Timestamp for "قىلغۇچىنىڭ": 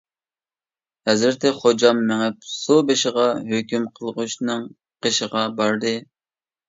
3.99-4.65